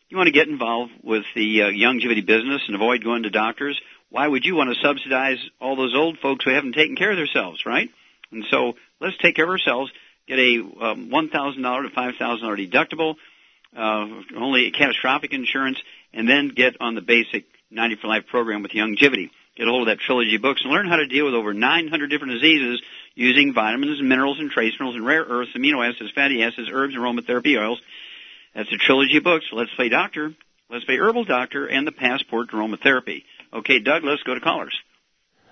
[0.09, 3.79] you want to get involved with the uh, Youngevity business and avoid going to doctors
[4.09, 7.19] why would you want to subsidize all those old folks who haven't taken care of
[7.19, 7.91] themselves, right?
[8.31, 9.91] And so let's take care of ourselves.
[10.27, 13.17] Get a um, $1,000 to $5,000 deductible,
[13.77, 15.79] uh, only catastrophic insurance,
[16.13, 19.31] and then get on the basic 90 for Life program with Youngevity.
[19.57, 22.09] get a hold of that trilogy books and learn how to deal with over 900
[22.09, 22.81] different diseases
[23.15, 26.95] using vitamins and minerals and trace minerals and rare earths, amino acids, fatty acids, herbs,
[26.95, 27.81] and aromatherapy oils.
[28.55, 29.47] That's a trilogy books.
[29.53, 30.33] Let's Play Doctor,
[30.71, 33.25] Let's Play Herbal Doctor, and the Passport to Aromatherapy.
[33.53, 34.75] Okay, Doug, let's go to callers.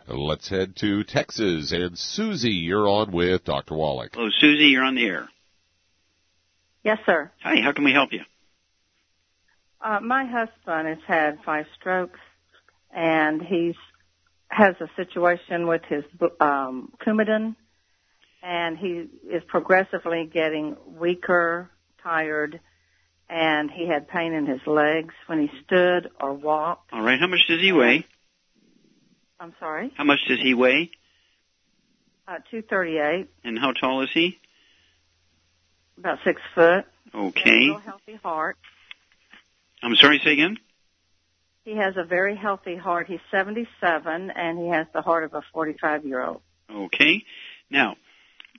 [0.08, 1.72] Let's head to Texas.
[1.72, 3.74] And Susie, you're on with Dr.
[3.74, 4.14] Wallach.
[4.14, 5.28] Hello, Susie, you're on the air.
[6.82, 7.30] Yes, sir.
[7.42, 8.22] Hi, how can we help you?
[9.80, 12.20] Uh, my husband has had five strokes,
[12.94, 13.74] and he's
[14.48, 16.04] has a situation with his
[16.38, 17.56] um, Coumadin,
[18.42, 21.70] and he is progressively getting weaker,
[22.02, 22.60] tired,
[23.30, 26.92] and he had pain in his legs when he stood or walked.
[26.92, 28.04] All right, how much does he weigh?
[29.42, 29.92] I'm sorry.
[29.96, 30.92] How much does he weigh?
[32.28, 33.28] Uh, two thirty-eight.
[33.42, 34.38] And how tall is he?
[35.98, 36.84] About six foot.
[37.12, 37.70] Okay.
[37.74, 38.56] A healthy heart.
[39.82, 40.58] I'm sorry, say again?
[41.64, 43.08] He has a very healthy heart.
[43.08, 46.40] He's 77 and he has the heart of a 45 year old.
[46.72, 47.24] Okay.
[47.68, 47.96] Now,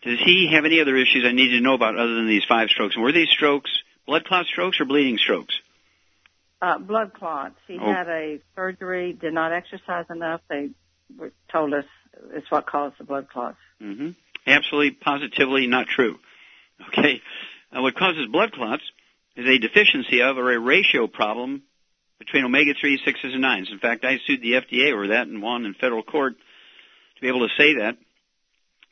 [0.03, 2.67] does he have any other issues I need to know about other than these five
[2.69, 2.97] strokes?
[2.97, 3.71] Were these strokes
[4.05, 5.53] blood clot strokes or bleeding strokes?
[6.63, 7.55] Uh, blood clots.
[7.67, 7.91] He Oh.
[7.91, 10.39] had a surgery, did not exercise enough.
[10.47, 10.69] They
[11.17, 11.83] were, told us
[12.31, 13.57] it's what caused the blood clots.
[13.79, 14.11] hmm
[14.47, 16.19] Absolutely, positively not true.
[16.87, 17.21] Okay.
[17.69, 18.83] Uh, what causes blood clots
[19.35, 21.63] is a deficiency of or a ratio problem
[22.19, 23.69] between omega-3, 6s, and 9s.
[23.69, 26.35] In fact, I sued the FDA over that and won in federal court
[27.15, 27.97] to be able to say that.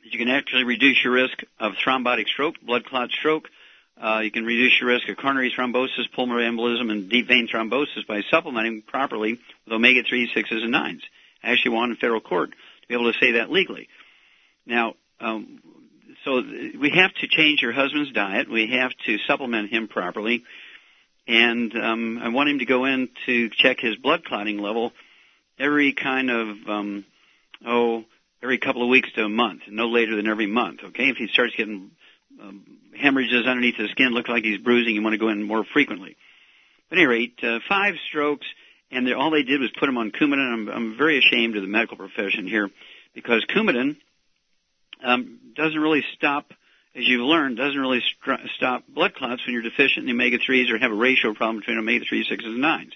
[0.02, 3.48] You can actually reduce your risk of thrombotic stroke, blood clot stroke.
[4.02, 8.04] Uh, you can reduce your risk of coronary thrombosis, pulmonary embolism, and deep vein thrombosis
[8.08, 11.02] by supplementing properly with omega-3, 6s, and 9s.
[11.44, 13.88] I actually won in federal court to be able to say that legally.
[14.66, 15.60] Now, um,
[16.24, 18.50] so th- we have to change your husband's diet.
[18.50, 20.42] We have to supplement him properly,
[21.28, 24.92] and um, I want him to go in to check his blood clotting level
[25.60, 27.04] every kind of um,
[27.64, 28.04] oh
[28.42, 30.80] every couple of weeks to a month, no later than every month.
[30.86, 31.92] Okay, if he starts getting
[32.42, 32.64] um,
[32.98, 36.16] hemorrhages underneath the skin, look like he's bruising, you want to go in more frequently.
[36.88, 38.46] But at any rate, uh, five strokes,
[38.90, 40.52] and all they did was put him on Coumadin.
[40.52, 42.70] I'm, I'm very ashamed of the medical profession here
[43.14, 43.96] because Coumadin
[45.02, 46.52] um, doesn't really stop,
[46.94, 50.70] as you've learned, doesn't really str- stop blood clots when you're deficient in the omega-3s
[50.70, 52.92] or have a ratio problem between omega-3, 6s, and 9s.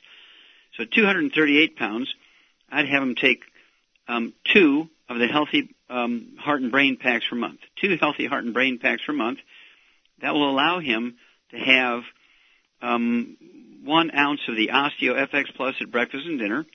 [0.76, 2.12] So 238 pounds,
[2.70, 3.40] I'd have him take
[4.08, 7.60] um, two of the healthy um, heart and brain packs per month.
[7.80, 9.38] Two healthy heart and brain packs per month.
[10.22, 11.16] That will allow him
[11.50, 12.02] to have
[12.82, 13.36] um,
[13.84, 16.66] one ounce of the Osteo FX Plus at breakfast and dinner,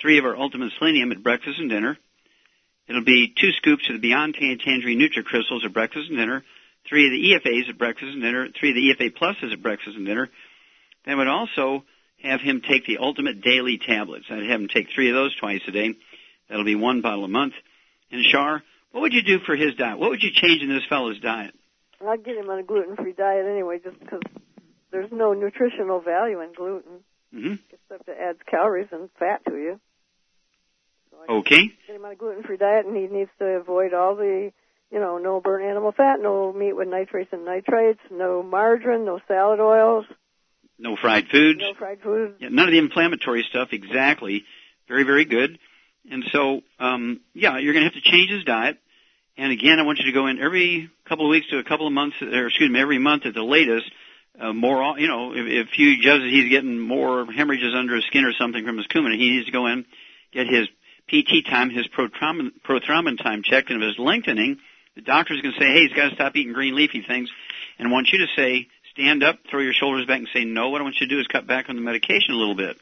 [0.00, 1.96] three of our Ultimate Selenium at breakfast and dinner.
[2.88, 6.44] It'll be two scoops of the Beyond Tan Tangerine NutriCrystals at breakfast and dinner,
[6.88, 9.96] three of the EFAs at breakfast and dinner, three of the EFA Pluses at breakfast
[9.96, 10.28] and dinner.
[11.06, 11.84] Then would also
[12.22, 14.26] have him take the Ultimate Daily Tablets.
[14.30, 15.94] I'd have him take three of those twice a day.
[16.48, 17.54] That'll be one bottle a month.
[18.14, 18.62] And Shar,
[18.92, 19.98] what would you do for his diet?
[19.98, 21.52] What would you change in this fellow's diet?
[22.06, 24.22] I'd get him on a gluten-free diet anyway, just because
[24.92, 27.00] there's no nutritional value in gluten,
[27.32, 29.80] hmm except it adds calories and fat to you.
[31.28, 31.72] Okay.
[31.86, 34.52] Get him on a gluten-free diet, and he needs to avoid all the,
[34.92, 39.18] you know, no burnt animal fat, no meat with nitrates and nitrites, no margarine, no
[39.26, 40.04] salad oils,
[40.78, 41.60] No fried foods.
[41.60, 42.34] no fried food.
[42.38, 43.68] Yeah, none of the inflammatory stuff.
[43.72, 44.44] Exactly.
[44.88, 45.58] Very, very good.
[46.10, 48.78] And so, um, yeah, you're going to have to change his diet.
[49.36, 51.86] And again, I want you to go in every couple of weeks to a couple
[51.86, 53.90] of months, or excuse me, every month at the latest.
[54.38, 58.24] Uh, more, you know, if, if you judge he's getting more hemorrhages under his skin
[58.24, 59.84] or something from his Coumadin, he needs to go in,
[60.32, 60.66] get his
[61.08, 64.58] PT time, his prothrombin, prothrombin time checked, and if it's lengthening,
[64.96, 67.30] the doctor's going to say, hey, he's got to stop eating green leafy things,
[67.78, 70.80] and want you to say, stand up, throw your shoulders back, and say, no, what
[70.80, 72.76] I want you to do is cut back on the medication a little bit.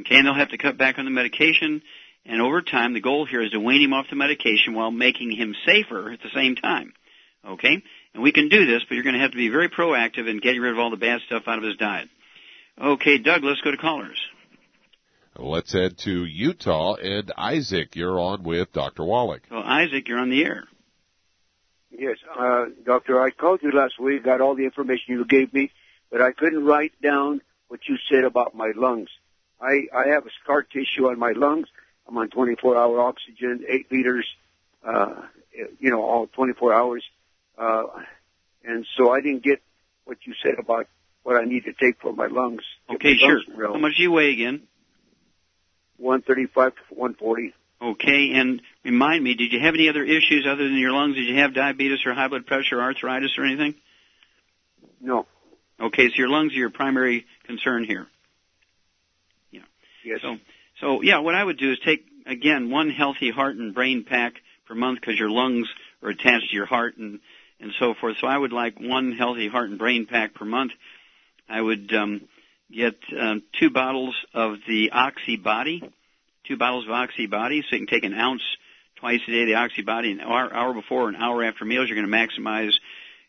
[0.00, 1.82] Okay, and they'll have to cut back on the medication,
[2.28, 5.30] and over time, the goal here is to wean him off the medication while making
[5.30, 6.92] him safer at the same time.
[7.46, 7.82] Okay?
[8.14, 10.40] And we can do this, but you're going to have to be very proactive in
[10.40, 12.08] getting rid of all the bad stuff out of his diet.
[12.82, 14.18] Okay, Doug, let's go to callers.
[15.38, 16.94] Let's head to Utah.
[16.94, 19.04] And Isaac, you're on with Dr.
[19.04, 19.42] Wallach.
[19.50, 20.64] Well, Isaac, you're on the air.
[21.90, 25.70] Yes, uh, doctor, I called you last week, got all the information you gave me,
[26.10, 29.08] but I couldn't write down what you said about my lungs.
[29.60, 31.68] I, I have a scar tissue on my lungs.
[32.08, 34.26] I'm on 24 hour oxygen, 8 liters,
[34.86, 35.22] uh,
[35.80, 37.04] you know, all 24 hours.
[37.58, 37.84] Uh,
[38.64, 39.62] and so I didn't get
[40.04, 40.86] what you said about
[41.22, 42.62] what I need to take for my lungs.
[42.94, 43.40] Okay, sure.
[43.56, 44.62] real- How much do you weigh again?
[45.98, 47.54] 135 to 140.
[47.80, 51.16] Okay, and remind me, did you have any other issues other than your lungs?
[51.16, 53.74] Did you have diabetes or high blood pressure, or arthritis, or anything?
[55.00, 55.26] No.
[55.78, 58.06] Okay, so your lungs are your primary concern here.
[59.50, 59.60] Yeah.
[60.04, 60.20] Yes.
[60.22, 60.38] So,
[60.80, 64.34] so yeah, what I would do is take again, one healthy heart and brain pack
[64.66, 65.68] per month because your lungs
[66.02, 67.20] are attached to your heart and
[67.58, 68.16] and so forth.
[68.20, 70.72] So I would like one healthy heart and brain pack per month.
[71.48, 72.22] I would um,
[72.70, 75.82] get um, two bottles of the Oxy Body,
[76.46, 78.42] two bottles of Oxy Body, so you can take an ounce
[78.96, 79.46] twice a day.
[79.46, 81.88] The Oxy Body, an hour, hour before, an hour after meals.
[81.88, 82.72] You're going to maximize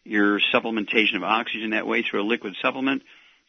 [0.04, 3.04] your supplementation of oxygen that way through a liquid supplement.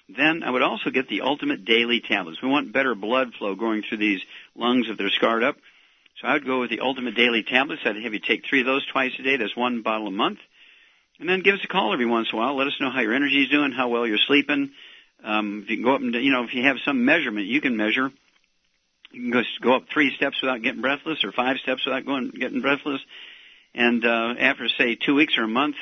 [0.08, 2.40] Then I would also get the Ultimate Daily tablets.
[2.42, 4.20] We want better blood flow going through these
[4.54, 5.56] lungs if they're scarred up.
[6.20, 7.82] So I would go with the Ultimate Daily tablets.
[7.84, 9.36] I'd have you take three of those twice a day.
[9.36, 10.38] That's one bottle a month.
[11.20, 12.56] And then give us a call every once in a while.
[12.56, 14.70] Let us know how your energy is doing, how well you're sleeping.
[15.22, 17.60] Um, if you can go up and, you know, if you have some measurement you
[17.60, 18.10] can measure,
[19.10, 22.30] you can go, go up three steps without getting breathless or five steps without going,
[22.30, 23.00] getting breathless.
[23.74, 25.76] And, uh, after say two weeks or a month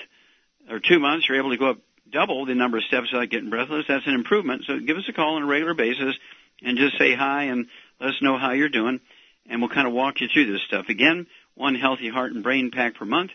[0.71, 1.79] or two months, you're able to go up
[2.13, 3.85] double the number of steps without getting breathless.
[3.89, 4.63] That's an improvement.
[4.67, 6.15] So give us a call on a regular basis
[6.63, 7.67] and just say hi and
[8.01, 9.01] let us know how you're doing.
[9.49, 10.87] And we'll kind of walk you through this stuff.
[10.89, 13.31] Again, one healthy heart and brain pack per month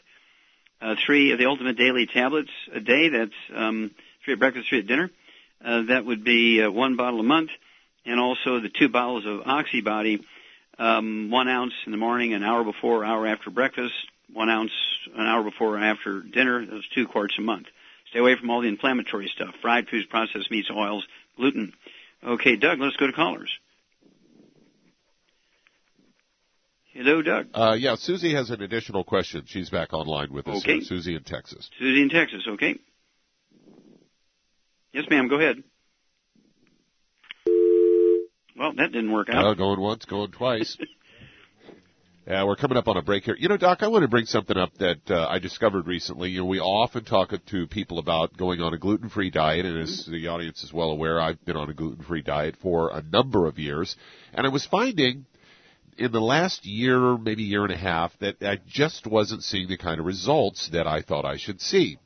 [0.81, 3.09] uh, three of the ultimate daily tablets a day.
[3.09, 3.91] That's um,
[4.25, 5.11] three at breakfast, three at dinner.
[5.63, 7.51] Uh, that would be uh, one bottle a month,
[8.05, 10.21] and also the two bottles of Oxybody,
[10.79, 13.93] um, one ounce in the morning, an hour before, hour after breakfast,
[14.33, 14.71] one ounce
[15.13, 16.65] an hour before and after dinner.
[16.65, 17.67] Those two quarts a month.
[18.11, 21.05] Stay away from all the inflammatory stuff: fried foods, processed meats, oils,
[21.37, 21.73] gluten.
[22.23, 23.49] Okay, Doug, let's go to callers.
[26.93, 27.47] Hello, Doug.
[27.53, 29.43] Uh, yeah, Susie has an additional question.
[29.47, 30.57] She's back online with us.
[30.57, 30.75] Okay.
[30.75, 30.81] Here.
[30.83, 31.69] Susie in Texas.
[31.79, 32.77] Susie in Texas, okay.
[34.91, 35.63] Yes, ma'am, go ahead.
[38.57, 39.45] Well, that didn't work out.
[39.45, 40.77] Uh, going once, going twice.
[42.27, 43.35] yeah, we're coming up on a break here.
[43.37, 46.29] You know, Doc, I want to bring something up that uh, I discovered recently.
[46.29, 50.05] You know, we often talk to people about going on a gluten-free diet, and as
[50.05, 53.57] the audience is well aware, I've been on a gluten-free diet for a number of
[53.57, 53.95] years,
[54.33, 55.25] and I was finding
[55.97, 59.77] in the last year, maybe year and a half, that I just wasn't seeing the
[59.77, 61.97] kind of results that I thought I should see.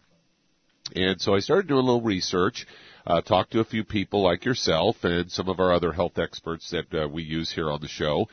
[0.96, 2.68] And so I started doing a little research,
[3.08, 6.72] uh, talked to a few people like yourself and some of our other health experts
[6.72, 8.28] that uh, we use here on the show.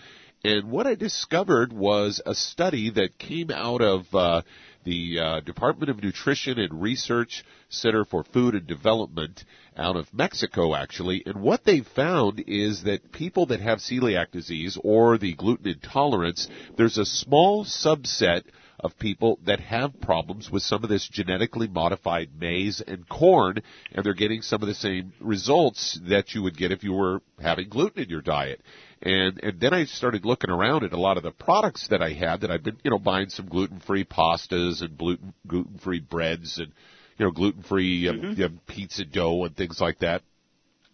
[0.45, 4.43] And what I discovered was a study that came out of uh,
[4.82, 9.45] the uh, Department of Nutrition and Research Center for Food and Development
[9.76, 11.22] out of Mexico, actually.
[11.26, 16.49] And what they found is that people that have celiac disease or the gluten intolerance,
[16.76, 18.43] there's a small subset
[18.80, 23.62] of people that have problems with some of this genetically modified maize and corn,
[23.93, 27.22] and they're getting some of the same results that you would get if you were
[27.40, 28.61] having gluten in your diet.
[29.03, 32.12] And and then I started looking around at a lot of the products that I
[32.12, 36.00] had that I've been you know buying some gluten free pastas and gluten gluten free
[36.00, 36.72] breads and
[37.18, 38.40] you know gluten free um, Mm-hmm.
[38.40, 40.22] you know, pizza dough and things like that.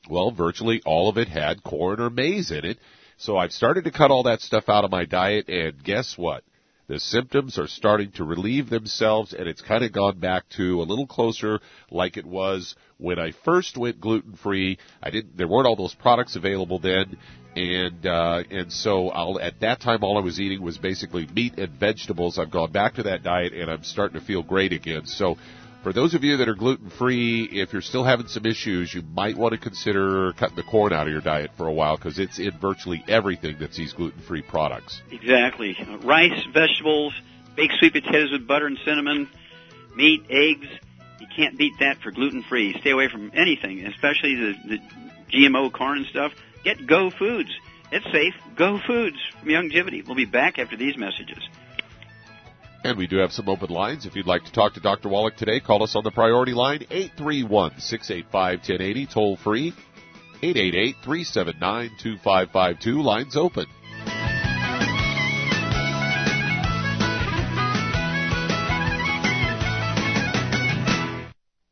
[0.09, 2.79] Well, virtually all of it had corn or maize in it.
[3.19, 6.45] So I've started to cut all that stuff out of my diet, and guess what?
[6.87, 10.85] The symptoms are starting to relieve themselves, and it's kind of gone back to a
[10.85, 14.79] little closer like it was when I first went gluten free.
[15.03, 15.37] I didn't.
[15.37, 17.19] There weren't all those products available then,
[17.59, 21.59] and uh, and so I'll, at that time all I was eating was basically meat
[21.59, 22.39] and vegetables.
[22.39, 25.07] I've gone back to that diet, and I'm starting to feel great again.
[25.07, 25.37] So
[25.83, 29.03] for those of you that are gluten free, if you're still having some issues, you
[29.03, 32.19] might want to consider cutting the corn out of your diet for a while because
[32.19, 35.03] it's in virtually everything that's these gluten free products.
[35.11, 35.77] Exactly.
[36.05, 37.13] Rice, vegetables,
[37.57, 39.29] baked sweet potatoes with butter and cinnamon,
[39.97, 40.69] meat, eggs.
[41.19, 42.79] You can't beat that for gluten free.
[42.81, 44.79] Stay away from anything, especially the, the
[45.33, 46.33] GMO corn and stuff.
[46.65, 47.51] Get Go Foods.
[47.91, 48.35] It's safe.
[48.57, 50.07] Go Foods from Youngevity.
[50.07, 51.39] We'll be back after these messages.
[52.85, 54.07] And we do have some open lines.
[54.07, 55.09] If you'd like to talk to Dr.
[55.09, 59.73] Wallach today, call us on the priority line 831-685-1080, toll free
[60.43, 63.03] 888-379-2552.
[63.03, 63.67] Lines open.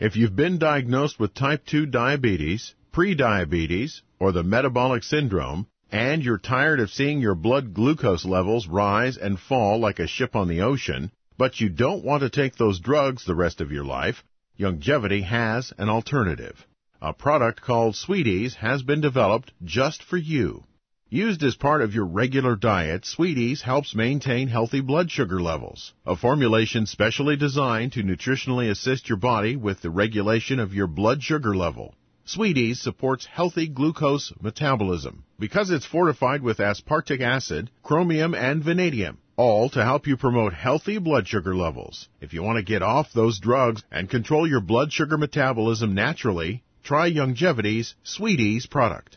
[0.00, 6.38] If you've been diagnosed with type 2 diabetes, prediabetes, or the metabolic syndrome, and you're
[6.38, 10.62] tired of seeing your blood glucose levels rise and fall like a ship on the
[10.62, 14.24] ocean, but you don't want to take those drugs the rest of your life,
[14.58, 16.66] Youngevity has an alternative.
[17.02, 20.64] A product called Sweeties has been developed just for you.
[21.12, 25.92] Used as part of your regular diet, Sweeties helps maintain healthy blood sugar levels.
[26.06, 31.20] A formulation specially designed to nutritionally assist your body with the regulation of your blood
[31.20, 31.96] sugar level.
[32.24, 39.68] Sweeties supports healthy glucose metabolism because it's fortified with aspartic acid, chromium, and vanadium all
[39.70, 42.08] to help you promote healthy blood sugar levels.
[42.20, 46.62] If you want to get off those drugs and control your blood sugar metabolism naturally,
[46.84, 49.16] try Youngevity's Sweeties product.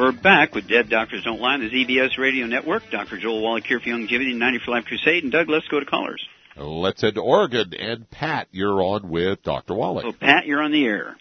[0.00, 2.90] We're back with Dead Doctors Don't Lie on the ZBS Radio Network.
[2.90, 3.18] Dr.
[3.18, 5.24] Joel Wallach here for Youngevity 90 for Life Crusade.
[5.24, 6.26] And Doug, let's go to callers.
[6.56, 7.74] Let's head to Oregon.
[7.74, 9.74] And Pat, you're on with Dr.
[9.74, 10.06] Wallach.
[10.06, 11.18] So, Pat, you're on the air.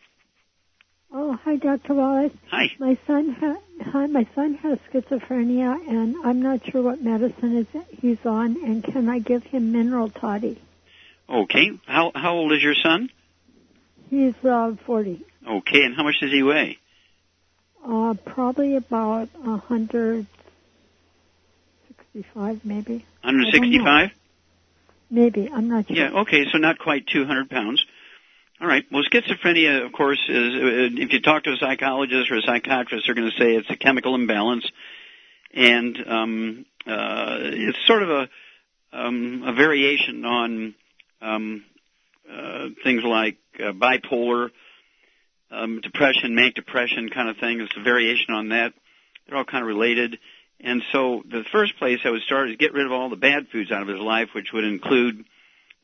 [1.12, 1.94] Oh, hi, Dr.
[1.94, 2.32] Wallace.
[2.52, 2.72] Hi.
[2.80, 7.68] My son, ha- hi, my son has schizophrenia, and I'm not sure what medicine is
[8.00, 8.64] he's on.
[8.64, 10.58] And can I give him mineral toddy?
[11.28, 11.72] Okay.
[11.86, 13.10] How how old is your son?
[14.10, 15.26] He's uh, 40.
[15.46, 15.84] Okay.
[15.84, 16.79] And how much does he weigh?
[17.86, 20.28] Uh, probably about a hundred
[21.88, 23.06] sixty-five, maybe.
[23.24, 24.12] 165?
[25.10, 25.98] Maybe I'm not sure.
[25.98, 26.22] Yeah.
[26.22, 26.46] Okay.
[26.52, 27.84] So not quite 200 pounds.
[28.62, 28.84] All right.
[28.92, 33.06] Well, schizophrenia, of course, is uh, if you talk to a psychologist or a psychiatrist,
[33.06, 34.70] they're going to say it's a chemical imbalance,
[35.54, 38.30] and um, uh, it's sort of a
[38.92, 40.76] um, a variation on
[41.22, 41.64] um,
[42.30, 44.50] uh, things like uh, bipolar,
[45.52, 47.60] um, depression, manic depression kind of thing.
[47.62, 48.74] It's a variation on that.
[49.28, 50.18] They're all kind of related.
[50.62, 53.48] And so the first place I would start is get rid of all the bad
[53.52, 55.26] foods out of his life, which would include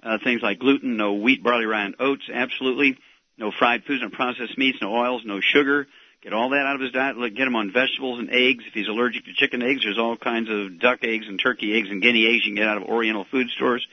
[0.04, 2.98] uh, things like gluten, no wheat, barley, rye, and oats, absolutely.
[3.38, 5.88] No fried foods, no processed meats, no oils, no sugar.
[6.24, 7.18] Get all that out of his diet.
[7.36, 8.64] Get him on vegetables and eggs.
[8.68, 11.90] If he's allergic to chicken eggs, there's all kinds of duck eggs and turkey eggs
[11.90, 13.86] and guinea eggs you can get out of Oriental food stores.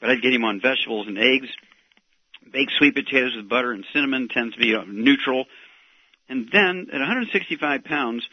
[0.00, 1.48] But I'd get him on vegetables and eggs.
[2.52, 5.44] Baked sweet potatoes with butter and cinnamon tends to be uh, neutral.
[6.28, 8.26] And then at 165 pounds,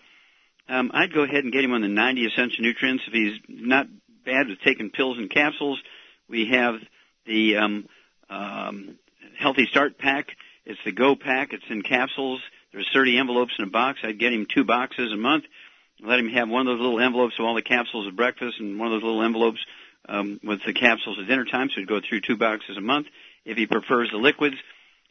[0.67, 3.03] um, I'd go ahead and get him on the 90 essential nutrients.
[3.07, 3.87] If he's not
[4.25, 5.79] bad with taking pills and capsules,
[6.27, 6.75] we have
[7.25, 7.87] the um,
[8.29, 8.97] um,
[9.39, 10.27] Healthy Start Pack.
[10.65, 11.53] It's the Go Pack.
[11.53, 12.41] It's in capsules.
[12.73, 13.99] There's 30 envelopes in a box.
[14.03, 15.45] I'd get him two boxes a month.
[16.03, 18.77] Let him have one of those little envelopes of all the capsules at breakfast and
[18.77, 19.59] one of those little envelopes
[20.09, 21.69] um, with the capsules at dinner time.
[21.69, 23.07] So he'd go through two boxes a month.
[23.45, 24.55] If he prefers the liquids,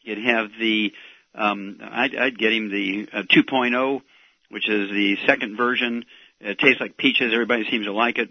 [0.03, 0.93] you'd have the
[1.35, 4.03] um, I'd, I'd get him the uh, 2.0,
[4.51, 6.05] which is the second version.
[6.41, 7.33] It tastes like peaches.
[7.33, 8.31] Everybody seems to like it.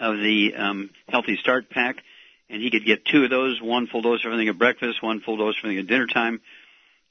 [0.00, 1.96] Of the um, Healthy Start Pack,
[2.48, 5.20] and he could get two of those, one full dose for everything at breakfast, one
[5.20, 6.40] full dose for everything at dinner time.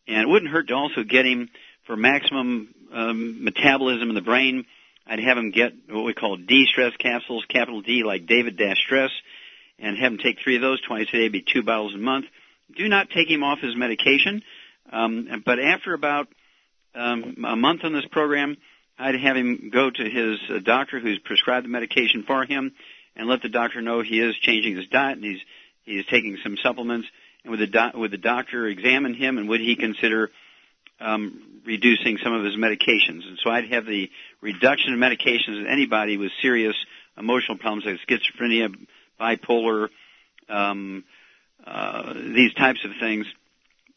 [0.08, 1.50] And it wouldn't hurt to also get him
[1.86, 4.66] for maximum um, metabolism in the brain.
[5.06, 9.12] I'd have him get what we call D-stress capsules, capital D, like David Dash Stress,
[9.82, 12.26] and have him take three of those twice a day, be two bottles a month.
[12.76, 14.44] Do not take him off his medication,
[14.92, 16.28] um, but after about
[16.96, 18.58] um, a month on this program,
[18.98, 22.72] I'd have him go to his uh, doctor who's prescribed the medication for him,
[23.16, 25.42] and let the doctor know he is changing his diet and he's
[25.84, 27.08] he's taking some supplements.
[27.44, 30.30] And would the do- would the doctor examine him and would he consider
[31.00, 33.28] um, reducing some of his medications?
[33.28, 34.10] And so I'd have the
[34.42, 36.76] reduction of medications in anybody with serious
[37.18, 38.74] emotional problems like schizophrenia,
[39.22, 39.90] bipolar,
[40.50, 41.04] um,
[41.66, 43.26] uh, these types of things.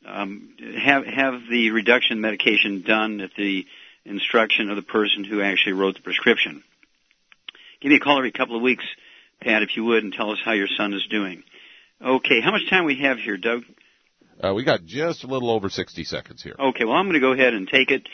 [0.06, 3.64] Um, have have the reduction medication done at the
[4.04, 6.62] instruction of the person who actually wrote the prescription.
[7.80, 8.84] Give me a call every couple of weeks,
[9.40, 11.42] Pat, if you would, and tell us how your son is doing.
[12.04, 13.62] Okay, how much time we have here, Doug?
[14.42, 16.54] Uh, we got just a little over 60 seconds here.
[16.58, 18.06] Okay, well, I'm going to go ahead and take it.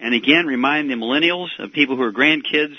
[0.00, 2.74] And again, remind the millennials, of people who are grandkids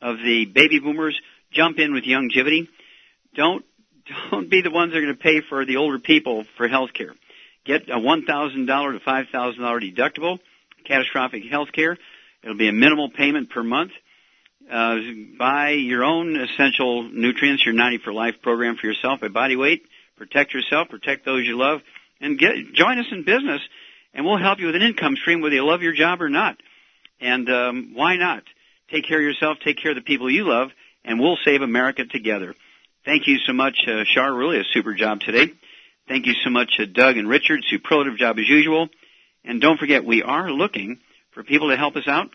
[0.00, 1.20] of the baby boomers,
[1.52, 2.68] jump in with Youngevity.
[3.34, 3.64] Don't
[4.30, 6.90] don't be the ones that are going to pay for the older people for health
[6.94, 7.14] care.
[7.64, 10.38] Get a $1,000 to $5,000 deductible,
[10.86, 11.98] catastrophic health care.
[12.42, 13.90] It'll be a minimal payment per month.
[14.70, 14.96] Uh,
[15.38, 19.82] buy your own essential nutrients, your 90 for Life program for yourself by body weight.
[20.16, 21.80] Protect yourself, protect those you love,
[22.20, 23.60] and get, join us in business,
[24.12, 26.56] and we'll help you with an income stream whether you love your job or not.
[27.20, 28.42] And um, why not?
[28.90, 30.70] Take care of yourself, take care of the people you love,
[31.04, 32.54] and we'll save America together.
[33.04, 34.34] Thank you so much, uh, Shar.
[34.34, 35.52] Really a super job today.
[36.08, 37.60] Thank you so much, uh, Doug and Richard.
[37.68, 38.88] Superlative job as usual.
[39.44, 40.98] And don't forget, we are looking
[41.32, 42.30] for people to help us out.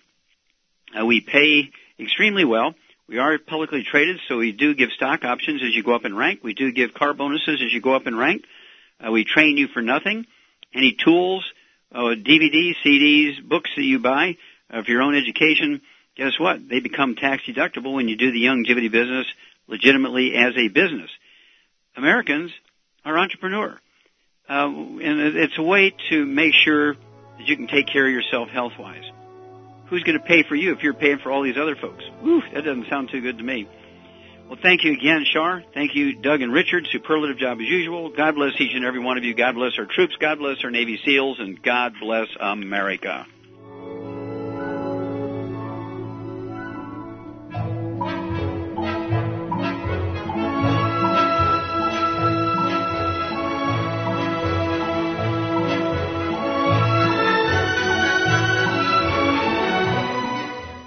[0.97, 2.75] Uh, we pay extremely well.
[3.07, 6.15] We are publicly traded, so we do give stock options as you go up in
[6.15, 6.39] rank.
[6.43, 8.45] We do give car bonuses as you go up in rank.
[9.05, 10.25] Uh, we train you for nothing.
[10.73, 11.43] Any tools,
[11.91, 14.37] uh, DVDs, CDs, books that you buy
[14.69, 15.81] uh, for your own education,
[16.15, 16.67] guess what?
[16.67, 19.27] They become tax deductible when you do the Youngevity business
[19.67, 21.09] legitimately as a business.
[21.95, 22.51] Americans
[23.05, 23.79] are entrepreneur.
[24.49, 28.49] Uh, and it's a way to make sure that you can take care of yourself
[28.49, 29.03] health wise.
[29.87, 32.03] Who's going to pay for you if you're paying for all these other folks?
[32.21, 33.67] Whew, that doesn't sound too good to me.
[34.47, 35.63] Well, thank you again, Shar.
[35.73, 36.87] Thank you, Doug and Richard.
[36.91, 38.09] Superlative job as usual.
[38.15, 39.33] God bless each and every one of you.
[39.33, 40.15] God bless our troops.
[40.19, 41.37] God bless our Navy SEALs.
[41.39, 43.25] And God bless America.